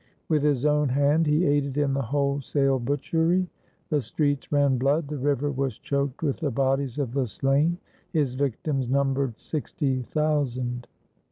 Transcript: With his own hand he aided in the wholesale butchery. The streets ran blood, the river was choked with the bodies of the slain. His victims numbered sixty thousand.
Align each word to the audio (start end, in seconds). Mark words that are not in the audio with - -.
With 0.29 0.41
his 0.41 0.65
own 0.65 0.89
hand 0.89 1.27
he 1.27 1.45
aided 1.45 1.77
in 1.77 1.93
the 1.93 2.01
wholesale 2.01 2.79
butchery. 2.79 3.47
The 3.89 4.01
streets 4.01 4.51
ran 4.51 4.79
blood, 4.79 5.07
the 5.09 5.17
river 5.19 5.51
was 5.51 5.77
choked 5.77 6.23
with 6.23 6.37
the 6.37 6.49
bodies 6.49 6.97
of 6.97 7.13
the 7.13 7.27
slain. 7.27 7.77
His 8.11 8.33
victims 8.33 8.89
numbered 8.89 9.39
sixty 9.39 10.01
thousand. 10.01 10.87